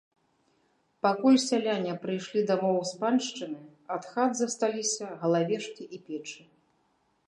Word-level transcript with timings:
Пакуль 1.05 1.37
сяляне 1.49 1.93
прыйшлі 2.07 2.41
дамоў 2.53 2.81
з 2.93 2.97
паншчыны, 3.03 3.61
ад 3.97 4.03
хат 4.15 4.31
засталіся 4.43 5.05
галавешкі 5.25 5.83
і 5.97 6.07
печы. 6.11 6.43